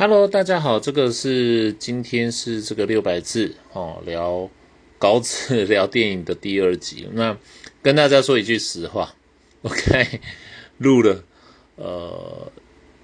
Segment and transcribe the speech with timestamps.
[0.00, 4.48] Hello，大家好，这个是今天是这个六百字哦，聊
[4.96, 7.06] 稿子 聊电影的第二集。
[7.12, 7.36] 那
[7.82, 9.14] 跟大家说一句实话，
[9.60, 10.18] 我开
[10.78, 11.22] 录了
[11.76, 12.50] 呃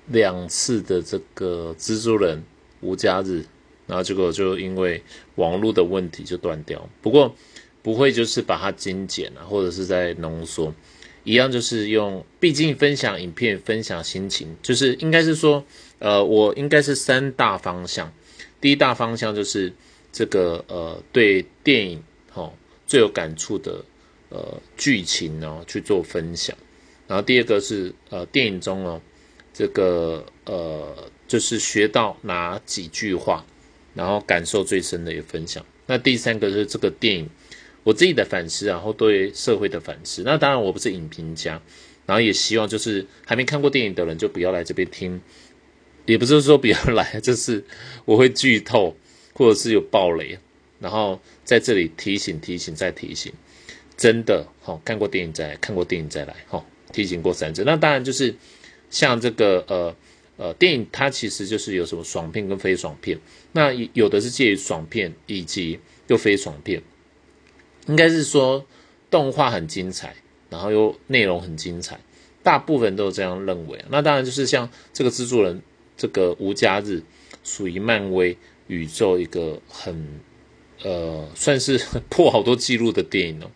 [0.07, 2.43] 两次的这个蜘蛛人
[2.81, 3.45] 无家日，
[3.87, 5.03] 然后结果就因为
[5.35, 6.89] 网络的问题就断掉。
[7.03, 7.35] 不过
[7.83, 10.73] 不会就是把它精简啊，或者是在浓缩，
[11.27, 15.63] 一样就是用，毕竟分享影片，分享心情，就是应该是说。
[15.99, 18.13] 呃，我应该是三大方向。
[18.61, 19.73] 第一大方向就是
[20.13, 22.53] 这个呃，对电影哈
[22.87, 23.83] 最有感触的
[24.29, 26.55] 呃剧情呢去做分享。
[27.09, 29.01] 然后第二个是呃电影中哦
[29.55, 33.43] 这个呃就是学到哪几句话，
[33.95, 35.65] 然后感受最深的一分享。
[35.87, 37.27] 那第三个是这个电影
[37.87, 40.23] 我自己的反思，然后对社会的反思。
[40.25, 41.63] 那当然我不是影评家，
[42.05, 45.21] 然后也希望就是还没看过电影的人就不要来这边听。
[46.05, 47.63] 也不是说不要来， 就是
[48.05, 48.97] 我会剧透，
[49.35, 50.37] 或者是有暴雷，
[50.81, 53.33] 然后在这里提醒提醒再提醒，
[53.97, 57.63] 真的好看过电影再来看过电影再来哈，提醒过三次。
[57.63, 58.35] 那当然就是
[58.91, 59.97] 像这个呃
[60.37, 63.17] 呃电影，它其实就是有什么爽片跟非爽片，
[63.53, 65.79] 那有的是介于爽片以及
[66.09, 66.83] 又非爽片，
[67.87, 68.65] 应该是说
[69.11, 70.15] 动画很精彩，
[70.51, 71.99] 然后又内容很精彩，
[72.43, 73.85] 大部分都这样认为。
[73.91, 75.63] 那当然就是像这个制作人。
[75.99, 77.03] 这个无家日
[77.43, 80.21] 属于漫威宇宙一个很
[80.83, 83.51] 呃，算是 破好多记录的电影哦。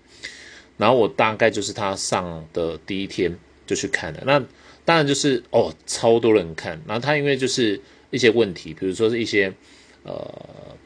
[0.79, 4.43] 然后我大概就是他上的第一天就去看了，那
[4.87, 6.81] 当然就是哦，超多人看。
[6.87, 7.79] 然后他因为就是
[8.11, 9.53] 一些问题，比如说是一些
[10.05, 10.35] 呃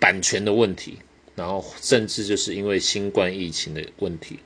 [0.00, 0.98] 版权的问题，
[1.34, 4.38] 然后甚至就是因为新冠疫情的问题，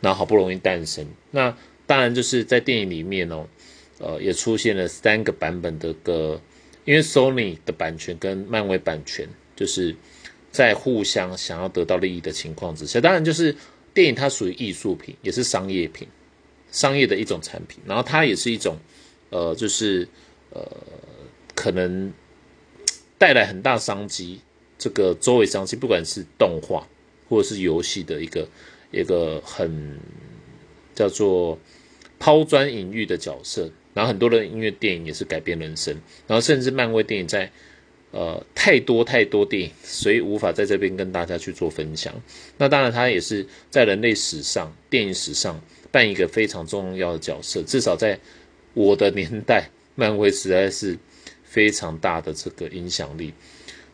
[0.00, 1.06] 然后好不容易诞生。
[1.30, 3.46] 那当然就是在电影里面哦。
[3.98, 6.40] 呃，也出现了三个版本的歌，
[6.84, 9.94] 因为 Sony 的版权跟漫威版权就是
[10.50, 13.54] 在互相想要得到利益的情况之下，当然就是
[13.94, 16.08] 电影它属于艺术品，也是商业品，
[16.72, 18.76] 商业的一种产品，然后它也是一种
[19.30, 20.08] 呃，就是
[20.50, 20.66] 呃，
[21.54, 22.12] 可能
[23.18, 24.40] 带来很大商机，
[24.82, 26.84] 这个周围商机，不管是动画
[27.28, 28.48] 或者是游戏的一个
[28.90, 30.00] 一个很
[30.92, 31.56] 叫做
[32.18, 33.70] 抛砖引玉的角色。
[33.94, 35.94] 然后很多的音乐电影也是改变人生，
[36.26, 37.52] 然后甚至漫威电影在，
[38.10, 42.14] 呃，太多太多电影，所以无法在这边跟大家去做分享。
[42.56, 45.60] 那当然，它也是在人类史上、电影史上
[45.90, 47.62] 扮一个非常重要的角色。
[47.64, 48.18] 至少在
[48.72, 50.96] 我的年代，漫威实在是
[51.44, 53.34] 非常大的这个影响力。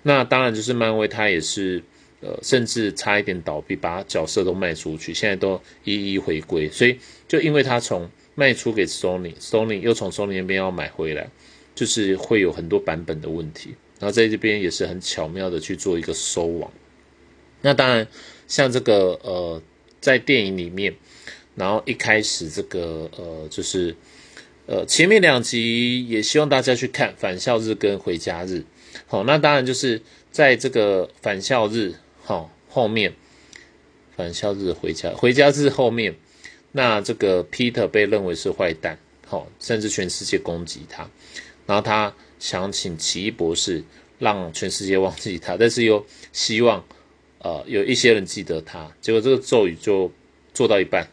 [0.02, 1.82] 那当然，就是漫威它也是，
[2.20, 6.68] 呃，甚至差一点倒闭，把角色都卖出去，现在都一一回归。
[6.70, 11.28] 所以，就因为它从卖出给 Sony，Sony 又从 Sony 那边要买回来，
[11.74, 13.74] 就是会有很多版本的问题。
[13.98, 16.70] 然后在这边也是很巧妙的去做一个收网。
[17.62, 18.06] 那当然，
[18.46, 19.60] 像这个呃，
[20.00, 20.94] 在电影里面，
[21.56, 23.96] 然后一开始这个呃，就是
[24.66, 28.62] 呃前面两集也希望大家去看返校日跟回家日。
[29.06, 33.14] 好，那当然就是在这个返校日好后面，
[34.16, 36.14] 返校日回家回家日后面。
[36.72, 41.08] 那这个 Peter 被认为是坏蛋，好，甚至全世界攻击他，
[41.66, 43.82] 然后他想请奇异博士
[44.18, 46.84] 让全世界忘记他，但是又希望
[47.38, 50.12] 呃有一些人记得他，结果这个咒语就
[50.52, 51.08] 做到一半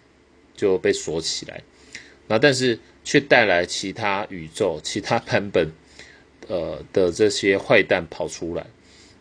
[0.57, 1.63] 就被锁起来，
[2.27, 5.71] 然后但是却带来其他宇宙、其他版本
[6.47, 8.65] 呃的这些坏蛋跑出来，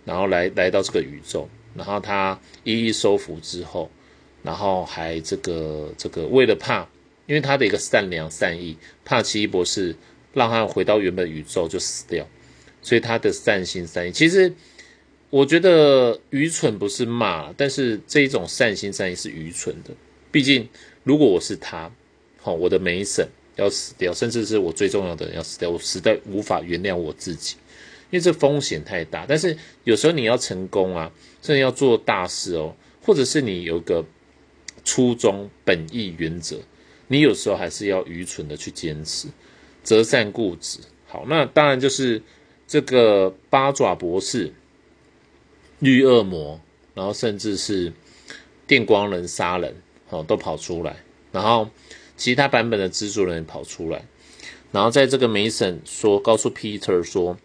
[0.05, 3.91] 然后来来到这个宇宙，然后他一一收服之后。
[4.45, 6.87] 然后还这个这个为了怕，
[7.25, 9.97] 因为他的一个善良善意，怕奇异博士
[10.35, 12.29] 让他回到原本宇宙就死掉，
[12.83, 14.53] 所以他的善心善意，其实
[15.31, 19.95] 我觉得愚蠢不是骂，但是这一种善心善意是愚蠢的。
[20.31, 20.69] 毕竟
[21.05, 21.91] 如果我是他，
[22.43, 27.57] 好，我的梅婶要死掉，甚至是我最重要的人要死掉，我实在无法原谅我自己，
[28.11, 29.25] 因为这风险太大。
[29.29, 31.13] 但是有时候你要成功啊，
[31.43, 34.05] 甚至要做大事哦，或者是你有个。
[34.87, 36.59] 初衷本意原则，
[37.09, 39.29] 你有时候还是要愚蠢的去坚持，
[39.83, 40.79] 择善固执。
[41.07, 42.21] 好，那当然就是
[42.67, 44.53] 这个八爪博士、
[45.79, 46.61] 绿恶魔，
[46.93, 47.95] 然后甚至是
[48.67, 49.75] 电光人杀人，
[50.07, 50.97] 好都跑出来。
[51.35, 51.69] 然后
[52.17, 54.07] 其他版本的蜘蛛人跑出来。
[54.73, 57.37] 然后在这个梅森说，告诉 Peter 说，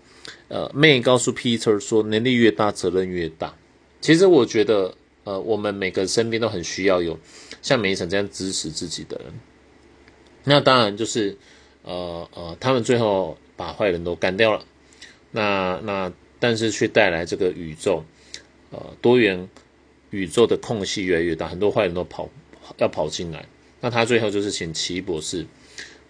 [0.48, 3.58] 呃，May 告诉 Peter 说，能力越大，责任越大。
[4.00, 4.96] 其实我觉得。
[5.26, 7.20] 呃，我们每个身边都很需要有
[7.62, 9.34] 像梅森这样支持自己的人。
[10.46, 11.38] 那当然就是，
[11.84, 14.66] 呃呃，他们最后把坏人都干掉了。
[15.30, 18.04] 那那但是却带来这个宇宙，
[18.72, 19.48] 呃，多元
[20.10, 22.28] 宇宙的空隙越来越大，很多坏人都跑
[22.78, 23.46] 要跑进来。
[23.82, 25.46] 那他最后就是请奇异博士，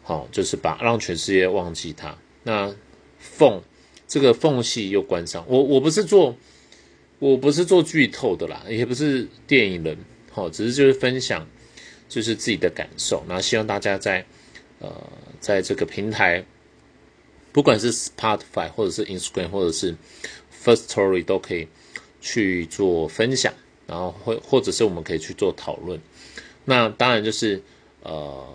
[0.03, 2.17] 好，就是把让全世界忘记他。
[2.43, 2.75] 那
[3.17, 3.61] 缝
[4.07, 5.45] 这个缝隙又关上。
[5.47, 6.35] 我我不是做
[7.19, 9.97] 我不是做剧透的啦，也不是电影人，
[10.31, 11.47] 好，只是就是分享
[12.07, 13.23] 就是自己的感受。
[13.27, 14.25] 那希望大家在
[14.79, 14.91] 呃
[15.39, 16.45] 在这个平台。
[17.51, 19.95] 不管是 Spotify 或者是 Instagram 或者是
[20.63, 21.67] First Story 都可以
[22.21, 23.51] 去做分享，
[23.87, 25.99] 然后或或者是我们可以去做讨论。
[26.69, 27.61] 那当然就是
[28.03, 28.47] 呃，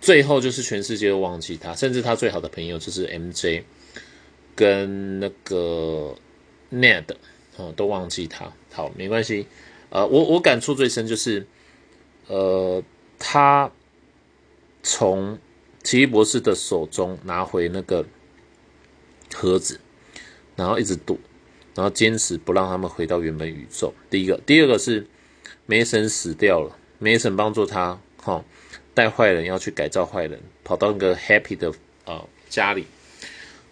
[0.00, 3.62] 最后就是全世界都忘记他，甚至他最好的朋友就是 MJ
[4.54, 6.14] 跟那个
[6.70, 7.06] Ned
[7.56, 8.52] 哦都忘记他。
[8.70, 9.46] 好，没关系。
[9.88, 11.46] 呃，我我感触最深就是
[12.28, 12.82] 呃，
[13.18, 13.72] 他
[14.82, 15.38] 从。
[15.82, 18.04] 奇异博士的手中拿回那个
[19.34, 19.80] 盒子，
[20.54, 21.18] 然后一直赌，
[21.74, 23.94] 然后坚持不让他们回到原本宇宙。
[24.10, 25.06] 第一个，第二个是
[25.64, 28.44] 梅森死掉了，梅神帮助他，哈，
[28.94, 31.72] 带坏人要去改造坏人，跑到那个 Happy 的
[32.04, 32.86] 呃家里。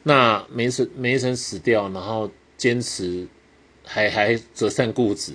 [0.03, 3.29] 那梅神梅神死掉，然后坚持
[3.85, 5.35] 还还折善固执，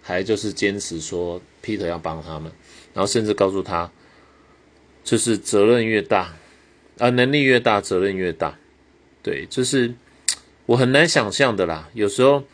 [0.00, 2.52] 还就是坚持说 Peter 要帮他们，
[2.94, 3.90] 然后甚至告诉他。
[5.02, 6.36] 就是责任越大，
[6.98, 8.58] 啊，能力越大，责任越大，
[9.22, 9.94] 对，就是
[10.66, 11.88] 我很难想象的啦。
[11.94, 12.44] 有时候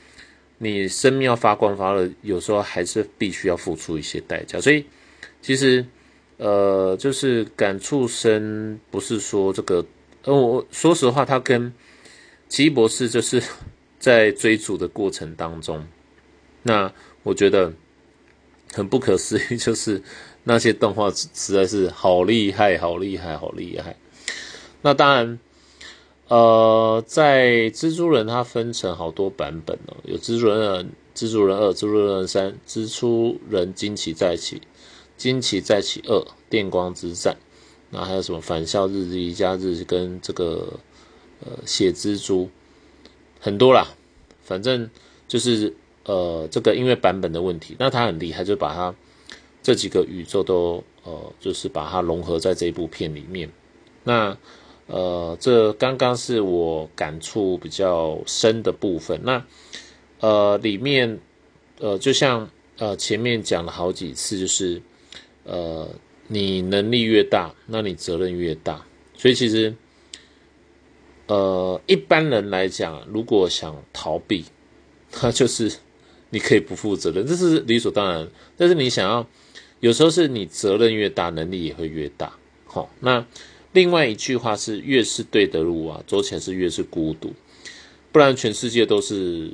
[0.58, 4.61] 你生命要发光发热，有时候还是必须要付出一些代价。
[4.61, 4.85] 所以
[5.41, 5.85] 其实，
[6.37, 9.85] 呃，就是感触深，不是说这个，
[10.25, 11.73] 呃，我说实话，他跟
[12.49, 13.43] 奇异博士就是
[13.99, 15.87] 在追逐的过程当中，
[16.62, 16.93] 那
[17.23, 17.73] 我觉得
[18.73, 20.03] 很不可思议， 就是。
[20.49, 23.97] 那些动画实在是好厉害，好厉害，好厉害。
[24.81, 25.41] 那当然，
[26.28, 34.61] 呃，在蜘蛛人它分成好多版本哦，有蜘蛛人、蜘蛛人二、蜘蛛人三、蜘蛛人惊奇再起、
[35.17, 37.37] 惊奇再起二、电光之战，
[37.90, 40.81] 那还有什么返校日、一家日跟这个
[41.44, 42.49] 呃血蜘蛛，
[43.40, 43.88] 很多啦。
[44.43, 44.90] 反正
[45.29, 45.75] 就是
[46.05, 48.94] 呃这个因为版本的问题，那他很厉害，就把它。
[49.62, 53.50] 这几个宇宙都呃，就是把它融合在这一部片里面。
[54.05, 54.37] 那
[54.87, 59.21] 呃，这刚刚是我感触比较深的部分。
[59.25, 59.44] 那
[60.21, 61.19] 呃，里面
[61.79, 62.49] 呃，就像
[62.79, 64.81] 呃前面讲了好几次，就是
[65.44, 65.88] 呃，
[66.29, 68.85] 你能力越大，那你责任越大。
[69.17, 69.75] 所以其实
[71.27, 74.44] 呃，一般人来讲，如果想逃避，
[75.12, 75.73] 他就是
[76.31, 78.29] 你可以不负责任，这是理所当然。
[78.56, 79.27] 但是你想要。
[79.81, 82.32] 有时候是你责任越大，能力也会越大。
[82.65, 83.25] 好，那
[83.76, 87.34] 另外一句话是：越是对的路啊，走起来是越是孤独。
[88.11, 89.52] 不然全世界都是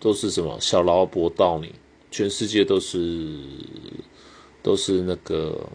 [0.00, 1.72] 都是什么小劳勃道你，
[2.10, 3.38] 全世界都是
[4.64, 5.70] 都是那个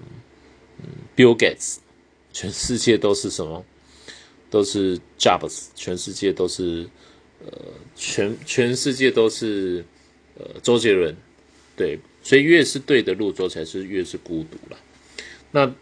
[0.80, 0.86] 嗯
[1.16, 1.78] Bill Gates，
[2.34, 3.64] 全世界都是什么
[4.50, 6.90] 都是 Jobs，全世界都是
[7.40, 7.54] 呃
[7.96, 9.86] 全全世界都是
[10.38, 11.16] 呃周杰伦，
[11.78, 11.98] 对。
[12.22, 14.78] 所以越是对的路走起来是越是孤独了。
[15.52, 15.74] 那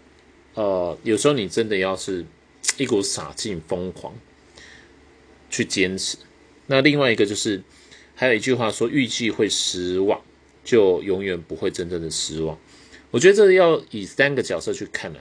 [0.53, 2.25] 呃，有时候你真的要是
[2.77, 4.13] 一股傻劲、疯狂
[5.49, 6.17] 去坚持。
[6.67, 7.61] 那另外一个就是，
[8.15, 10.21] 还有一句话说：预计会失望，
[10.63, 12.57] 就永远不会真正的失望。
[13.11, 15.19] 我觉得这要以三个角色去看呢。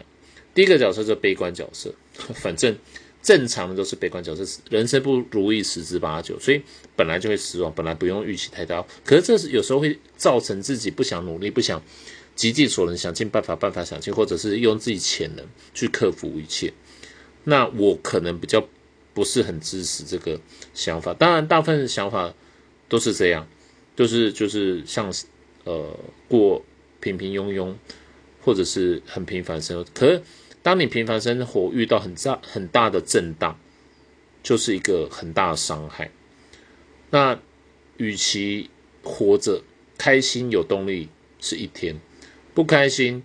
[0.54, 1.94] 第一个角色是悲观角色，
[2.34, 2.76] 反正。
[3.20, 6.62] 正常的都是悲观角色，人生不如意十之八九，所以
[6.94, 8.86] 本来就会失望，本来不用预期太高。
[9.04, 11.82] 可是这是有时候会造成自己不想努力，不想
[12.38, 16.72] 极尽所能，想尽办法，办法想尽，或者是用自己潜能去克服一切。
[17.42, 18.64] 那我可能比较
[19.12, 20.40] 不是很支持这个
[20.72, 21.12] 想法。
[21.12, 22.32] 当然，大部分想法
[22.88, 23.48] 都是这样，
[23.96, 25.12] 就是就是像
[25.64, 26.64] 呃过
[27.00, 27.74] 平平庸庸，
[28.44, 29.84] 或者是很平凡生活。
[29.92, 30.22] 可是。
[30.60, 33.58] 当你平凡生活遇到很大很大的震荡，
[34.42, 36.10] 就是一个很大的伤害。
[37.10, 37.40] 那
[37.96, 38.68] 与其
[39.02, 39.62] 活着
[39.96, 41.08] 开心有动力
[41.40, 41.98] 是一天，
[42.58, 43.22] 不开心，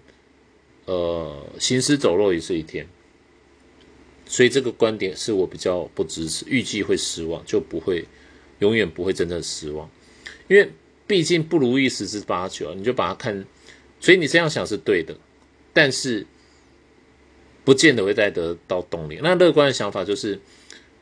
[0.86, 2.88] 呃，行尸走肉也是一天。
[4.28, 6.46] 所以这个观点是我比较不支持。
[6.48, 8.06] 预计会失望，就不会
[8.60, 9.90] 永远不会真正失望，
[10.48, 10.70] 因为
[11.08, 13.44] 毕竟不如意十之八九，你就把它看。
[14.00, 15.18] 所以你这样想是对的，
[15.74, 16.28] 但是。
[17.66, 19.20] 不见得会再得到动力。
[19.24, 20.38] 那乐观的想法就是，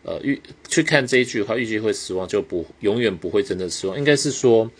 [0.04, 3.98] 呃，预去看这一句话，预计会失望，就不永远不会真的失望。
[3.98, 4.72] 应该是说，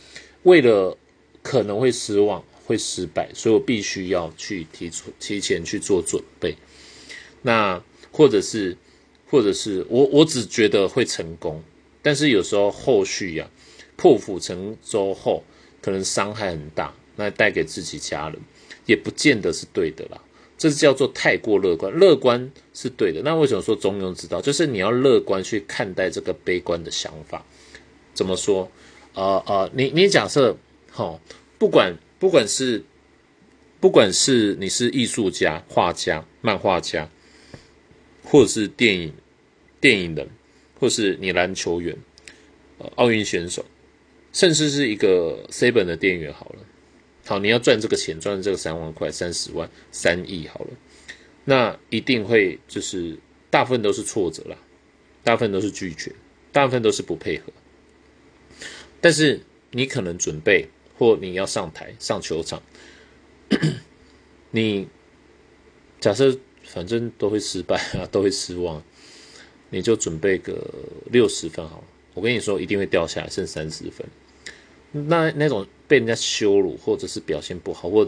[0.43, 0.96] 为了
[1.41, 6.56] 可能会失望、会失败，所以我必须要去提出、提前去做准备。
[7.41, 8.77] 那或者是
[9.30, 11.63] 或者是我我只觉得会成功，
[12.01, 13.50] 但是有时候后续呀
[13.96, 15.44] 破釜沉舟后，
[15.82, 18.39] 可能伤害很大，那带给自己家人
[18.86, 20.22] 也不见得是对的啦。
[20.58, 23.22] 这叫做太过乐观，乐观是对的。
[23.24, 24.39] 那为什么说中庸之道？
[24.39, 27.44] 就是你要乐观去看待这个悲观的想法。
[28.13, 28.72] 怎么说？
[29.13, 30.56] 呃呃，你你假设，
[30.91, 31.20] 好，
[31.58, 32.83] 不管不管是
[33.79, 37.09] 不管是你是艺术家、画家、漫画家，
[38.23, 39.11] 或者是电影
[39.79, 40.29] 电影人，
[40.79, 41.97] 或是你篮球员、
[42.77, 43.65] 呃奥运选手，
[44.31, 46.59] 甚至是一个 C 本的店员，好了。
[47.25, 50.69] 好，你要赚这个钱，赚这个三万块、三十万、三亿，好了，
[51.45, 53.17] 那一定会就是
[53.49, 54.55] 大部分都是挫折啦，
[55.23, 56.11] 大部分都是拒绝，
[56.51, 57.51] 大部分都是不配合。
[58.99, 60.69] 但是你可能准备
[61.01, 62.62] 或你要上台上球场，
[64.51, 64.88] 你
[66.00, 68.84] 假设反正都会失败啊，都会失望，
[69.72, 70.63] 你就准备个
[71.12, 71.84] 六十分好了。
[72.13, 74.05] 我跟你说，一定会掉下来，剩三十分。
[74.91, 78.08] 那那种被人家羞辱，或者是表现不好，或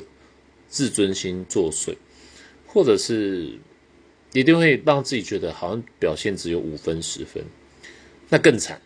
[0.68, 1.96] 自尊心作祟，
[2.68, 3.58] 或者是
[4.34, 7.44] 一定会让自己觉得好像表现只有五分十分，
[8.30, 8.80] 那更惨。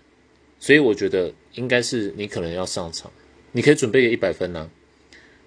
[0.61, 3.11] 所以我觉得应该是你可能要上场，
[3.57, 4.69] 你可以准备个一百分呢，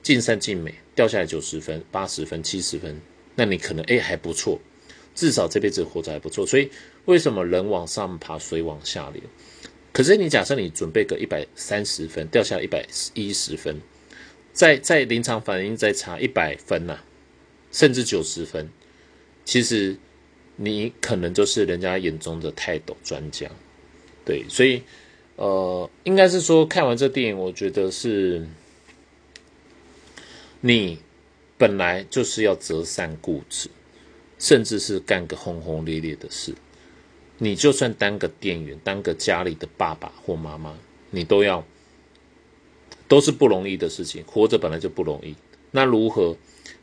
[0.02, 3.00] 尽善尽美，掉下来九十分、八十分、七十分，
[3.36, 4.60] 那你可能哎还不错，
[5.14, 6.44] 至少这辈子活着还不错。
[6.44, 6.68] 所以
[7.04, 9.22] 为什么人往上爬，水往下流？
[9.92, 13.80] 可是你假设你准备个一百三十分，掉下来一百一十分，
[14.52, 16.98] 在在临场反应再差一百分呐，
[17.70, 18.68] 甚至九十分，
[19.44, 19.96] 其实
[20.56, 23.48] 你可能就是人家眼中的泰斗专家，
[24.24, 24.82] 对，所以
[25.40, 28.46] 呃，应该是说看完这电影，我觉得是
[30.60, 30.98] 你
[31.56, 33.70] 本来就是要择善固执，
[34.38, 36.54] 甚至是干个轰轰烈烈的事。
[37.38, 40.76] 你就算当个店员，当个家里的爸爸或妈妈，
[41.08, 41.64] 你都要
[43.08, 44.22] 都是不容易的事情。
[44.24, 45.34] 活着本来就不容易，
[45.70, 46.36] 那如何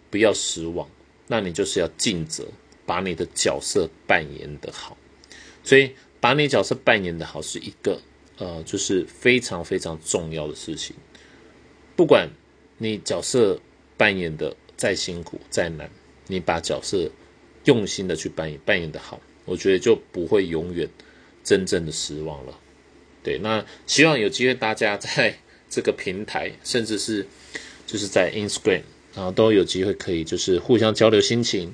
[0.10, 0.90] 不要失望？
[1.28, 2.44] 那你就是要尽责，
[2.88, 4.98] 把你的角色扮演的好。
[5.64, 8.02] 所以，把你角色扮演的好是一个
[8.38, 10.96] 呃，就是非常非常重要的事情。
[11.96, 12.30] 不管
[12.78, 13.60] 你角色
[13.98, 15.90] 扮演的再辛苦再难，
[16.28, 17.10] 你把角色
[17.66, 19.20] 用心的去扮演，扮演的好。
[19.46, 20.88] 我觉得就不会永远
[21.44, 22.60] 真正的失望了。
[23.24, 25.40] 对，那希望有机会大家在
[25.70, 27.26] 这个平台，甚至是
[27.86, 28.84] 就是在 Instagram，
[29.16, 31.74] 然后都有机会可以就是互相交流心情。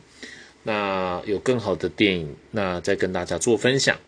[0.63, 3.99] 那有更好的电影，那再跟大家做分享。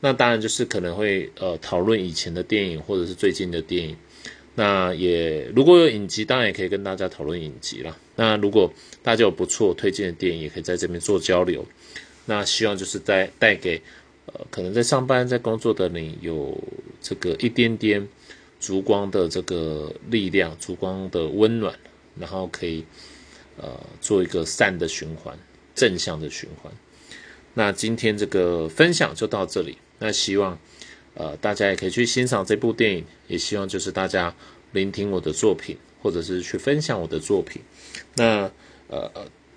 [0.00, 3.96] 那当然就是可能会呃讨论以前的电影，或者是最近的电影。
[4.54, 7.96] 那也如果有影集，当然也可以跟大家讨论影集了。
[8.16, 11.64] 那如果大家有不错推荐的电影，也可以在这边做交流。
[12.26, 13.80] 那希望就是在带给，
[14.26, 16.56] 呃，可能在上班在工作的你有
[17.00, 18.06] 这个一点点
[18.58, 21.74] 烛光的这个力量，烛光的温暖，
[22.18, 22.84] 然后可以
[23.56, 25.38] 呃做一个善的循环，
[25.74, 26.72] 正向的循环。
[27.54, 29.78] 那今天这个分享就到这里。
[30.00, 30.58] 那希望
[31.14, 34.34] 呃大家也可以去欣赏这部电影，也希望就是大家
[34.72, 37.62] 聆听我的作品，或者是去分享我的作品。
[38.16, 38.50] 那
[38.88, 39.08] 呃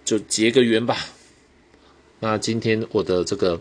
[0.05, 0.95] 就结个缘吧。
[2.19, 3.59] 那今天我的这个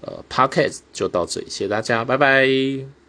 [0.00, 3.03] 呃 podcast 就到这里，谢谢大家，拜拜。